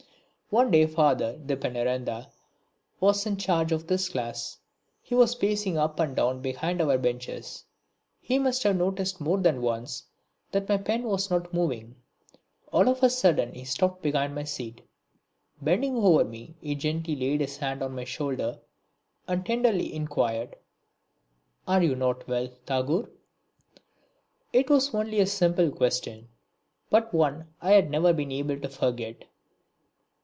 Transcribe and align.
One 0.53 0.69
day 0.69 0.85
Father 0.85 1.37
DePeneranda 1.39 2.29
was 2.99 3.25
in 3.25 3.37
charge 3.37 3.71
of 3.71 3.87
this 3.87 4.09
class. 4.09 4.57
He 5.01 5.15
was 5.15 5.33
pacing 5.35 5.77
up 5.77 5.97
and 5.97 6.13
down 6.13 6.41
behind 6.41 6.81
our 6.81 6.97
benches. 6.97 7.63
He 8.19 8.37
must 8.37 8.63
have 8.63 8.75
noticed 8.75 9.21
more 9.21 9.37
than 9.37 9.61
once 9.61 10.03
that 10.51 10.67
my 10.67 10.75
pen 10.75 11.03
was 11.03 11.29
not 11.31 11.53
moving. 11.53 11.95
All 12.69 12.89
of 12.89 13.01
a 13.01 13.09
sudden 13.09 13.53
he 13.53 13.63
stopped 13.63 14.01
behind 14.03 14.35
my 14.35 14.43
seat. 14.43 14.81
Bending 15.61 15.95
over 15.95 16.25
me 16.25 16.57
he 16.59 16.75
gently 16.75 17.15
laid 17.15 17.39
his 17.39 17.55
hand 17.55 17.81
on 17.81 17.95
my 17.95 18.03
shoulder 18.03 18.59
and 19.29 19.45
tenderly 19.45 19.93
inquired: 19.93 20.57
"Are 21.65 21.81
you 21.81 21.95
not 21.95 22.27
well, 22.27 22.49
Tagore?" 22.65 23.09
It 24.51 24.69
was 24.69 24.93
only 24.93 25.21
a 25.21 25.27
simple 25.27 25.71
question, 25.71 26.27
but 26.89 27.13
one 27.13 27.47
I 27.61 27.71
have 27.71 27.89
never 27.89 28.11
been 28.11 28.33
able 28.33 28.59
to 28.59 28.67
forget. 28.67 29.23